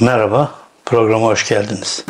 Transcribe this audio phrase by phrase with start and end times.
[0.00, 0.50] Merhaba,
[0.86, 2.04] programa hoş geldiniz.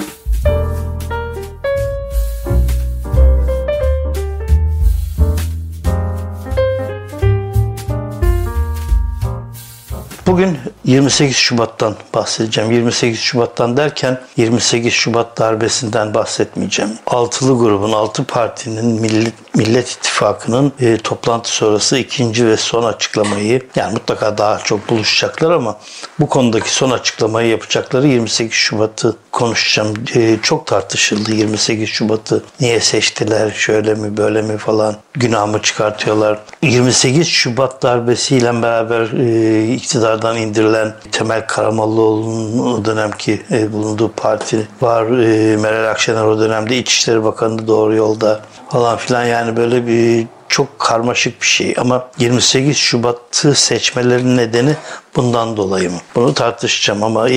[10.26, 12.70] Bugün 28 Şubat'tan bahsedeceğim.
[12.70, 16.90] 28 Şubat'tan derken 28 Şubat darbesinden bahsetmeyeceğim.
[17.06, 23.92] Altılı grubun, altı partinin Millet, Millet İttifakı'nın e, toplantı sonrası ikinci ve son açıklamayı yani
[23.92, 25.78] mutlaka daha çok buluşacaklar ama
[26.20, 29.94] bu konudaki son açıklamayı yapacakları 28 Şubat'ı konuşacağım.
[30.14, 36.38] E, çok tartışıldı 28 Şubat'ı niye seçtiler şöyle mi böyle mi falan günah mı çıkartıyorlar.
[36.62, 45.06] 28 Şubat darbesiyle beraber e, iktidardan indirilen Temel Karamollaoğlu'nun o dönemki e, bulunduğu parti var.
[45.06, 50.78] E, Meral Akşener o dönemde İçişleri Bakanı doğru yolda falan filan yani böyle bir çok
[50.78, 54.76] karmaşık bir şey ama 28 Şubat'ı seçmelerinin nedeni
[55.16, 55.98] bundan dolayı mı?
[56.14, 57.28] Bunu tartışacağım ama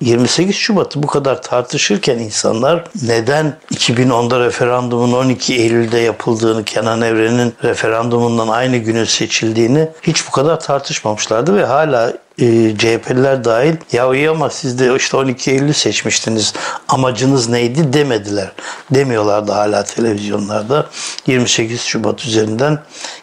[0.00, 8.48] 28 Şubat'ı bu kadar tartışırken insanlar neden 2010'da referandumun 12 Eylül'de yapıldığını, Kenan Evren'in referandumundan
[8.48, 14.50] aynı günün seçildiğini hiç bu kadar tartışmamışlardı ve hala e, CHP'liler dahil ya iyi ama
[14.50, 16.52] siz de işte 12 Eylül seçmiştiniz
[16.88, 18.52] amacınız neydi demediler.
[18.90, 20.86] Demiyorlardı hala televizyonlarda
[21.26, 22.78] 28 Şubat üzerinden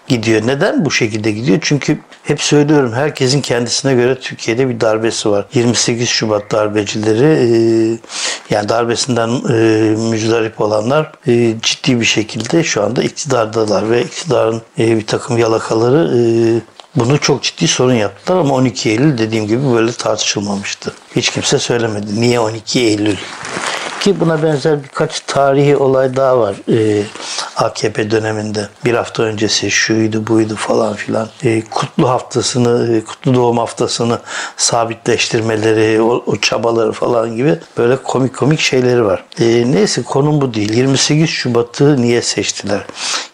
[0.07, 0.47] gidiyor.
[0.47, 1.59] Neden bu şekilde gidiyor?
[1.61, 5.45] Çünkü hep söylüyorum herkesin kendisine göre Türkiye'de bir darbesi var.
[5.53, 7.49] 28 Şubat darbecileri e,
[8.49, 14.97] yani darbesinden e, mücdarip olanlar e, ciddi bir şekilde şu anda iktidardalar ve iktidarın e,
[14.97, 16.21] bir takım yalakaları e,
[16.95, 20.93] bunu çok ciddi sorun yaptılar ama 12 Eylül dediğim gibi böyle tartışılmamıştı.
[21.15, 22.21] Hiç kimse söylemedi.
[22.21, 23.17] Niye 12 Eylül?
[24.05, 27.03] Ki buna benzer birkaç tarihi olay daha var e,
[27.55, 28.69] AKP döneminde.
[28.85, 31.29] Bir hafta öncesi şuydu buydu falan filan.
[31.43, 34.19] E, kutlu haftasını, e, kutlu doğum haftasını
[34.57, 39.23] sabitleştirmeleri, o, o çabaları falan gibi böyle komik komik şeyleri var.
[39.39, 40.73] E, neyse konum bu değil.
[40.73, 42.81] 28 Şubat'ı niye seçtiler?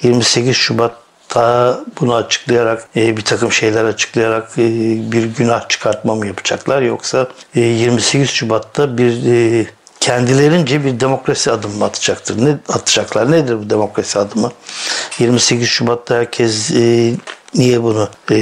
[0.03, 1.00] 28 Şubat
[1.35, 4.63] daha bunu açıklayarak e, bir takım şeyler açıklayarak e,
[5.11, 9.65] bir günah çıkartma mı yapacaklar yoksa e, 28 Şubat'ta bir e,
[9.99, 12.45] kendilerince bir demokrasi adımı atacaktır.
[12.45, 13.31] Ne atacaklar?
[13.31, 14.51] Nedir bu demokrasi adımı?
[15.19, 17.13] 28 Şubat'ta herkes e,
[17.55, 18.37] niye bunu e,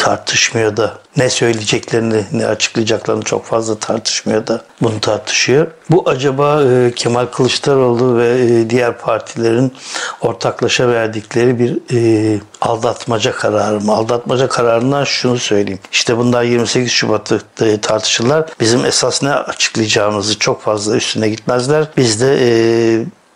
[0.00, 5.66] tartışmıyor da ne söyleyeceklerini ne açıklayacaklarını çok fazla tartışmıyor da bunu tartışıyor.
[5.90, 9.72] Bu acaba e, Kemal Kılıçdaroğlu ve e, diğer partilerin
[10.20, 13.92] ortaklaşa verdikleri bir e, aldatmaca kararı mı?
[13.92, 15.80] Aldatmaca kararından şunu söyleyeyim.
[15.92, 18.50] İşte bundan 28 Şubat'ta e, tartışırlar.
[18.60, 21.86] Bizim esas ne açıklayacağımızı çok fazla üstüne gitmezler.
[21.96, 22.50] Biz de e,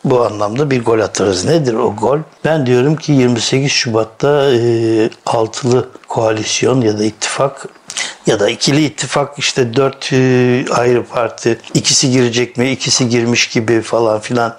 [0.05, 1.45] bu anlamda bir gol atarız.
[1.45, 2.19] Nedir o gol?
[2.45, 7.67] Ben diyorum ki 28 Şubat'ta e, altılı koalisyon ya da ittifak
[8.27, 13.83] ya da ikili ittifak işte dört e, ayrı parti ikisi girecek mi ikisi girmiş gibi
[13.83, 14.57] falan filan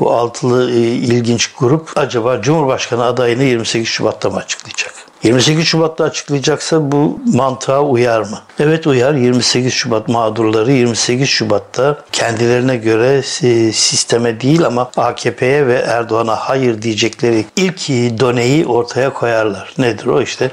[0.00, 5.11] bu altılı e, ilginç grup acaba Cumhurbaşkanı adayını 28 Şubat'ta mı açıklayacak?
[5.22, 8.38] 28 Şubat'ta açıklayacaksa bu mantığa uyar mı?
[8.58, 9.14] Evet uyar.
[9.14, 16.82] 28 Şubat mağdurları 28 Şubat'ta kendilerine göre e, sisteme değil ama AKP'ye ve Erdoğan'a hayır
[16.82, 17.88] diyecekleri ilk
[18.20, 19.74] doneyi ortaya koyarlar.
[19.78, 20.50] Nedir o işte?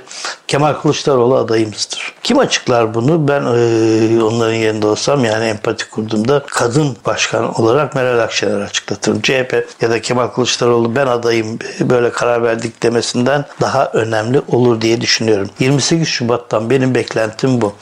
[0.49, 2.13] Kemal Kılıçdaroğlu adayımızdır.
[2.23, 3.27] Kim açıklar bunu?
[3.27, 9.21] Ben e, onların yerinde olsam yani empati kurduğumda kadın başkan olarak Meral Akşener açıklatırım.
[9.21, 15.01] CHP ya da Kemal Kılıçdaroğlu ben adayım böyle karar verdik demesinden daha önemli olur diye
[15.01, 15.49] düşünüyorum.
[15.59, 17.73] 28 Şubat'tan benim beklentim bu.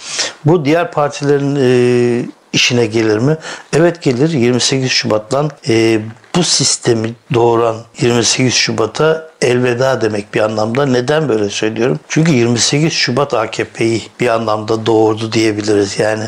[0.45, 3.37] Bu diğer partilerin e, işine gelir mi?
[3.73, 4.29] Evet gelir.
[4.29, 6.01] 28 Şubat'tan e,
[6.35, 10.85] bu sistemi doğuran 28 Şubat'a elveda demek bir anlamda.
[10.85, 11.99] Neden böyle söylüyorum?
[12.07, 15.99] Çünkü 28 Şubat AKP'yi bir anlamda doğurdu diyebiliriz.
[15.99, 16.23] Yani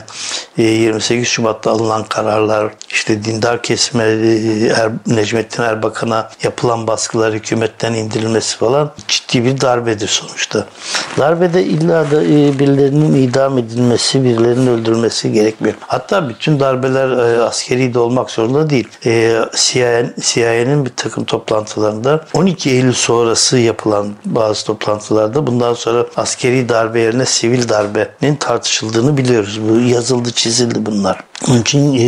[0.58, 7.94] 28 e, Şubat'ta alınan kararlar, işte dindar kesime e, er, Necmettin Erbakan'a yapılan baskılar hükümetten
[7.94, 10.66] indirilmesi falan ciddi bir darbedir sonuçta.
[11.18, 15.76] Darbede illa da e, birilerinin idam edilmesi, birilerinin öldürülmesi gerekmiyor.
[15.80, 18.88] Hatta bütün darbeler askeri de olmak zorunda değil.
[19.56, 27.00] CIA, CIA'nin bir takım toplantılarında 12 Eylül sonrası yapılan bazı toplantılarda bundan sonra askeri darbe
[27.00, 29.60] yerine sivil darbenin tartışıldığını biliyoruz.
[29.70, 31.20] Bu yazıldı çizildi bunlar.
[31.48, 32.02] Onun için e,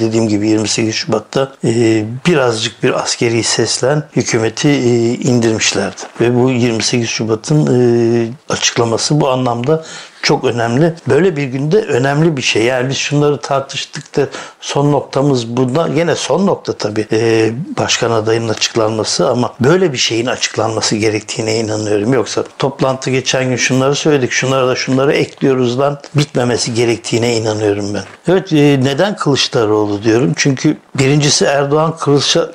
[0.00, 6.00] dediğim gibi 28 Şubat'ta e, birazcık bir askeri seslen hükümeti e, indirmişlerdi.
[6.20, 9.84] Ve bu 28 Şubat'ın açıklaması bu anlamda
[10.22, 10.94] çok önemli.
[11.08, 12.62] Böyle bir günde önemli bir şey.
[12.62, 14.26] Yani biz şunları tartıştık da
[14.60, 15.88] son noktamız bunda.
[15.96, 22.12] Yine son nokta tabii e, başkan adayının açıklanması ama böyle bir şeyin açıklanması gerektiğine inanıyorum.
[22.12, 28.04] Yoksa toplantı geçen gün şunları söyledik, şunları da şunları ekliyoruz lan bitmemesi gerektiğine inanıyorum ben.
[28.28, 30.32] Evet e, neden Kılıçdaroğlu diyorum?
[30.36, 31.96] Çünkü birincisi Erdoğan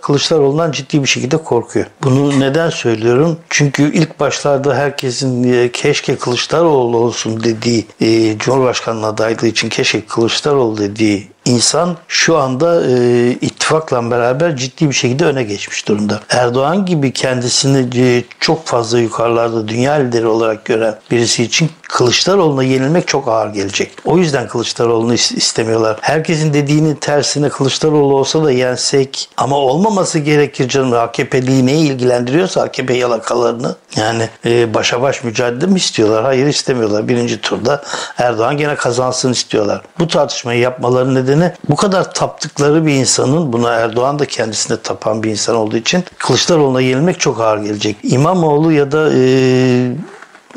[0.01, 1.85] Kılıçdaroğlu'ndan ciddi bir şekilde korkuyor.
[2.03, 3.39] Bunu neden söylüyorum?
[3.49, 10.77] Çünkü ilk başlarda herkesin e, keşke Kılıçdaroğlu olsun dediği e, Cumhurbaşkanlığı adaylığı için keşke Kılıçdaroğlu
[10.77, 16.19] dediği insan şu anda e, ittifakla beraber ciddi bir şekilde öne geçmiş durumda.
[16.29, 23.07] Erdoğan gibi kendisini e, çok fazla yukarılarda dünya lideri olarak gören birisi için Kılıçdaroğlu'na yenilmek
[23.07, 23.91] çok ağır gelecek.
[24.05, 25.97] O yüzden Kılıçdaroğlu'nu istemiyorlar.
[26.01, 30.93] Herkesin dediğinin tersine Kılıçdaroğlu olsa da yensek ama olmaması gerekir canım.
[30.93, 36.23] AKP'liği neyi ilgilendiriyorsa AKP yalakalarını yani e, başa baş mücadele mi istiyorlar?
[36.23, 37.07] Hayır istemiyorlar.
[37.07, 37.83] Birinci turda
[38.17, 39.81] Erdoğan gene kazansın istiyorlar.
[39.99, 41.32] Bu tartışmayı yapmaları nedeni
[41.69, 46.81] bu kadar taptıkları bir insanın buna Erdoğan da kendisine tapan bir insan olduğu için Kılıçdaroğlu'na
[46.81, 47.97] yenilmek çok ağır gelecek.
[48.03, 49.91] İmamoğlu ya da e,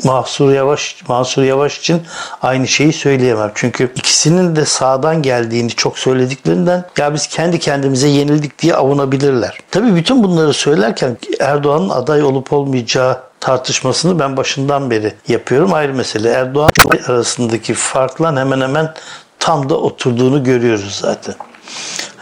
[0.03, 2.01] Mahsur Yavaş Mansur Yavaş için
[2.41, 3.51] aynı şeyi söyleyemem.
[3.55, 9.57] Çünkü ikisinin de sağdan geldiğini çok söylediklerinden ya biz kendi kendimize yenildik diye avunabilirler.
[9.71, 15.73] Tabii bütün bunları söylerken Erdoğan'ın aday olup olmayacağı tartışmasını ben başından beri yapıyorum.
[15.73, 16.29] Ayrı mesele.
[16.29, 16.69] Erdoğan
[17.07, 18.93] arasındaki farkla hemen hemen
[19.47, 21.35] tam da oturduğunu görüyoruz zaten.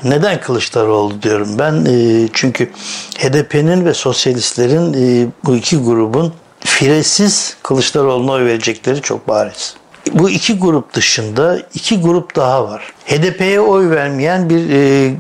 [0.03, 1.85] Neden Kılıçdaroğlu diyorum ben?
[1.85, 2.71] E, çünkü
[3.17, 9.75] HDP'nin ve sosyalistlerin e, bu iki grubun firesiz Kılıçdaroğlu'na oy verecekleri çok bariz.
[10.13, 12.93] Bu iki grup dışında iki grup daha var.
[13.05, 15.13] HDP'ye oy vermeyen bir e,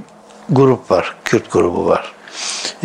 [0.49, 1.15] grup var.
[1.25, 2.14] Kürt grubu var.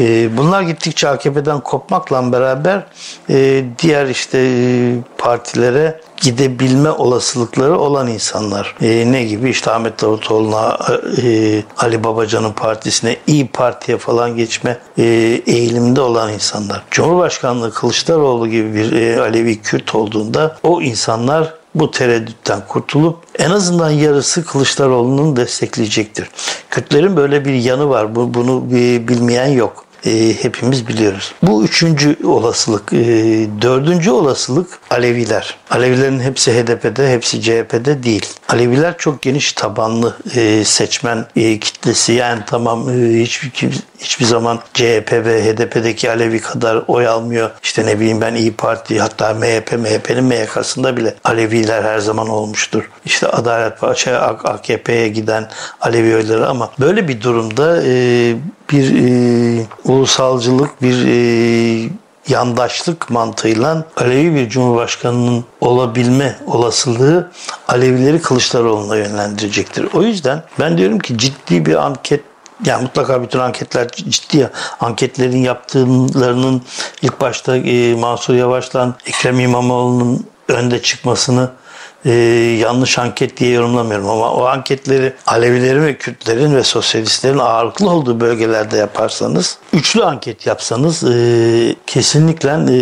[0.01, 2.87] E, bunlar gittikçe AKP'den kopmakla beraber
[3.31, 8.75] e, diğer işte e, partilere gidebilme olasılıkları olan insanlar.
[8.83, 9.51] E, ne gibi?
[9.51, 10.79] İşte Ahmet Davutoğlu'na,
[11.79, 15.05] Ali Babacan'ın partisine, İyi Parti'ye falan geçme e,
[15.47, 16.83] eğiliminde olan insanlar.
[16.91, 24.45] Cumhurbaşkanlığı Kılıçdaroğlu gibi bir Alevi Kürt olduğunda o insanlar bu tereddütten kurtulup en azından yarısı
[24.45, 26.29] Kılıçdaroğlu'nun destekleyecektir.
[26.71, 28.15] Kürtlerin böyle bir yanı var.
[28.15, 28.71] Bu, bunu
[29.09, 31.35] bilmeyen yok e, hepimiz biliyoruz.
[31.43, 32.93] Bu üçüncü olasılık.
[32.93, 32.97] E,
[33.63, 35.57] dördüncü olasılık Aleviler.
[35.71, 38.27] Alevilerin hepsi HDP'de, hepsi CHP'de değil.
[38.49, 42.13] Aleviler çok geniş tabanlı e, seçmen e, kitlesi.
[42.13, 43.51] Yani tamam e, hiçbir
[44.01, 47.51] hiçbir zaman CHP ve HDP'deki Alevi kadar oy almıyor.
[47.63, 52.91] İşte ne bileyim ben İyi Parti hatta MHP, MHP'nin MYK'sında bile Aleviler her zaman olmuştur.
[53.05, 55.49] İşte Adalet Partisi, AKP'ye giden
[55.81, 58.35] Alevi oyları ama böyle bir durumda e,
[58.73, 61.91] bir e, ulusalcılık, bir e,
[62.29, 67.31] yandaşlık mantığıyla Alevi bir cumhurbaşkanının olabilme olasılığı
[67.69, 69.89] Alevileri Kılıçdaroğlu'na yönlendirecektir.
[69.95, 72.21] O yüzden ben diyorum ki ciddi bir anket
[72.65, 74.51] yani mutlaka bütün anketler ciddi
[74.81, 76.63] anketlerin yaptıklarının
[77.03, 81.51] ilk başta e, Mansur Yavaş'la Ekrem İmamoğlu'nun önde çıkmasını
[82.05, 82.13] e,
[82.61, 88.77] yanlış anket diye yorumlamıyorum ama o anketleri Alevilerin ve Kürtlerin ve sosyalistlerin ağırlıklı olduğu bölgelerde
[88.77, 92.79] yaparsanız üçlü anket yapsanız e, kesinlikle e,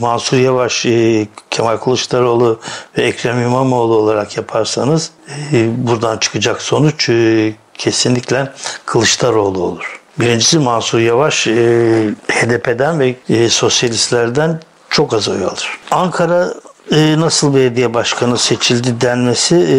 [0.00, 2.60] Mansur Yavaş, e, Kemal Kılıçdaroğlu
[2.98, 5.10] ve Ekrem İmamoğlu olarak yaparsanız
[5.52, 8.52] e, buradan çıkacak sonuç e, kesinlikle
[8.86, 10.00] Kılıçdaroğlu olur.
[10.20, 11.52] Birincisi Mansur Yavaş e,
[12.28, 14.60] HDP'den ve e, sosyalistlerden
[14.90, 15.78] çok az oy alır.
[15.90, 16.54] Ankara
[16.92, 19.78] e, nasıl belediye başkanı seçildi denmesi e,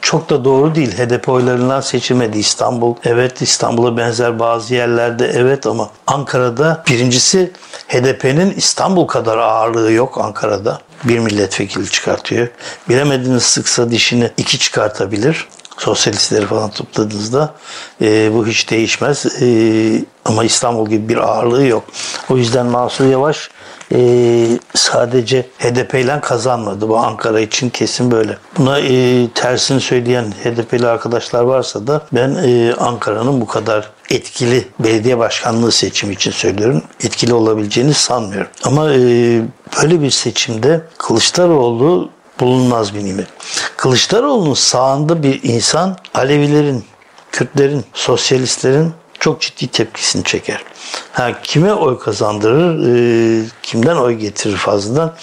[0.00, 0.98] çok da doğru değil.
[0.98, 2.94] HDP oylarından seçilmedi İstanbul.
[3.04, 7.52] Evet İstanbul'a benzer bazı yerlerde evet ama Ankara'da birincisi
[7.88, 10.80] HDP'nin İstanbul kadar ağırlığı yok Ankara'da.
[11.04, 12.48] Bir milletvekili çıkartıyor.
[12.88, 15.46] Bilemediniz sıksa dişini iki çıkartabilir
[15.80, 17.54] sosyalistleri falan topladığınızda
[18.02, 19.42] e, bu hiç değişmez.
[19.42, 19.46] E,
[20.24, 21.84] ama İstanbul gibi bir ağırlığı yok.
[22.30, 23.50] O yüzden Mansur Yavaş
[23.92, 23.98] e,
[24.74, 26.88] sadece HDP ile kazanmadı.
[26.88, 28.38] Bu Ankara için kesin böyle.
[28.58, 35.18] Buna e, tersini söyleyen HDP'li arkadaşlar varsa da ben e, Ankara'nın bu kadar etkili belediye
[35.18, 36.82] başkanlığı seçimi için söylüyorum.
[37.04, 38.50] Etkili olabileceğini sanmıyorum.
[38.64, 38.98] Ama e,
[39.82, 43.28] böyle bir seçimde Kılıçdaroğlu bulunmaz bir nimet.
[43.76, 46.84] Kılıçdaroğlu'nun sağında bir insan Alevilerin,
[47.32, 50.64] Kürtlerin, sosyalistlerin çok ciddi tepkisini çeker.
[51.12, 55.14] Ha, kime oy kazandırır, e, kimden oy getirir fazladan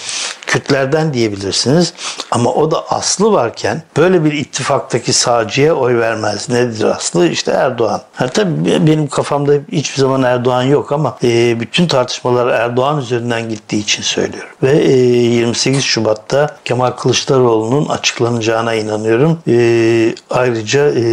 [0.48, 1.94] Kürtlerden diyebilirsiniz.
[2.32, 6.50] Ama o da aslı varken böyle bir ittifaktaki sağcıya oy vermez.
[6.50, 7.28] Nedir aslı?
[7.28, 8.02] İşte Erdoğan.
[8.14, 13.80] Ha, tabii benim kafamda hiçbir zaman Erdoğan yok ama e, bütün tartışmalar Erdoğan üzerinden gittiği
[13.80, 14.50] için söylüyorum.
[14.64, 19.40] Ve e, 28 Şubat'ta Kemal Kılıçdaroğlu'nun açıklanacağına inanıyorum.
[19.48, 21.04] E, ayrıca e,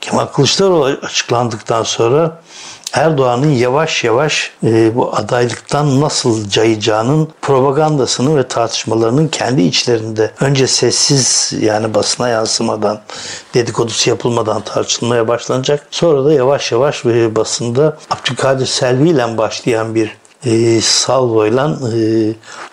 [0.00, 2.40] Kemal Kılıçdaroğlu açıklandıktan sonra
[2.92, 11.52] Erdoğan'ın yavaş yavaş e, bu adaylıktan nasıl cayacağının propagandasını ve tartışmalarının kendi içlerinde önce sessiz
[11.60, 13.00] yani basına yansımadan
[13.54, 15.86] dedikodusu yapılmadan tartışılmaya başlanacak.
[15.90, 21.98] Sonra da yavaş yavaş e, basında Abdülkadir Selvi ile başlayan bir e, salvoyla e,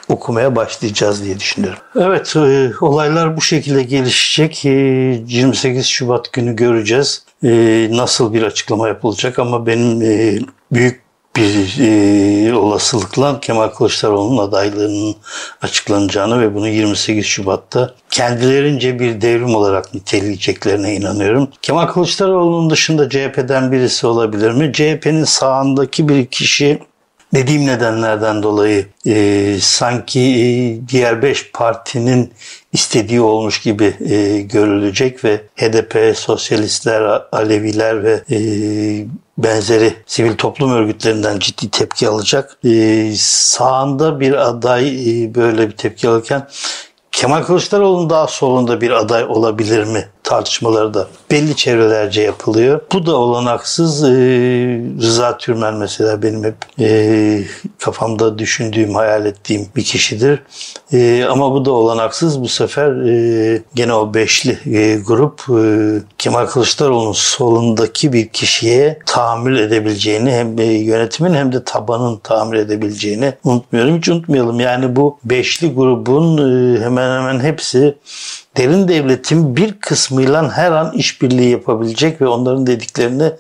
[0.09, 1.79] okumaya başlayacağız diye düşünüyorum.
[1.95, 4.65] Evet e, olaylar bu şekilde gelişecek.
[4.65, 4.69] E,
[5.27, 10.39] 28 Şubat günü göreceğiz e, nasıl bir açıklama yapılacak ama benim e,
[10.71, 15.15] büyük bir e, olasılıkla Kemal Kılıçdaroğlu'nun adaylığının
[15.61, 21.49] açıklanacağını ve bunu 28 Şubat'ta kendilerince bir devrim olarak niteleyeceklerine inanıyorum.
[21.61, 24.73] Kemal Kılıçdaroğlu'nun dışında CHP'den birisi olabilir mi?
[24.73, 26.79] CHP'nin sağındaki bir kişi
[27.33, 30.47] dediğim nedenlerden dolayı e, sanki e,
[30.89, 32.33] diğer beş partinin
[32.73, 38.39] istediği olmuş gibi e, görülecek ve HDP, sosyalistler, Aleviler ve e,
[39.37, 42.57] benzeri sivil toplum örgütlerinden ciddi tepki alacak.
[42.65, 46.47] E, sağında bir aday e, böyle bir tepki alırken
[47.11, 52.81] Kemal Kılıçdaroğlu'nun daha solunda bir aday olabilir mi tartışmaları da belli çevrelerce yapılıyor.
[52.93, 54.03] Bu da olanaksız.
[54.03, 54.07] Ee,
[55.01, 57.43] Rıza Türmen mesela benim hep e,
[57.79, 60.39] kafamda düşündüğüm, hayal ettiğim bir kişidir.
[60.93, 62.41] E, ama bu da olanaksız.
[62.41, 64.57] Bu sefer e, gene o beşli
[65.03, 65.43] grup
[66.17, 73.97] Kemal Kılıçdaroğlu'nun solundaki bir kişiye tahammül edebileceğini hem yönetimin hem de tabanın tahammül edebileceğini unutmuyorum.
[73.97, 74.59] Hiç unutmayalım.
[74.59, 76.37] Yani bu beşli grubun
[76.81, 77.95] hemen hemen hepsi
[78.57, 83.31] derin devletin bir kısmıyla her an işbirliği yapabilecek ve onların dediklerini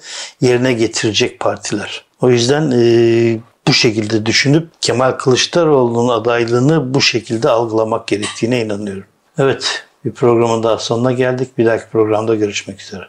[0.41, 2.05] yerine getirecek partiler.
[2.21, 9.05] O yüzden e, bu şekilde düşünüp Kemal Kılıçdaroğlu'nun adaylığını bu şekilde algılamak gerektiğine inanıyorum.
[9.37, 11.57] Evet, bir programın daha sonuna geldik.
[11.57, 13.03] Bir dahaki programda görüşmek üzere.